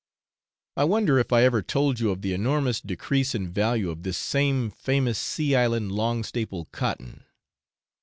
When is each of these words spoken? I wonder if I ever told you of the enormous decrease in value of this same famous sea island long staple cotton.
I 0.75 0.83
wonder 0.85 1.19
if 1.19 1.31
I 1.31 1.43
ever 1.43 1.61
told 1.61 1.99
you 1.99 2.09
of 2.09 2.23
the 2.23 2.33
enormous 2.33 2.81
decrease 2.81 3.35
in 3.35 3.51
value 3.53 3.91
of 3.91 4.01
this 4.01 4.17
same 4.17 4.71
famous 4.71 5.19
sea 5.19 5.55
island 5.55 5.91
long 5.91 6.23
staple 6.23 6.65
cotton. 6.71 7.23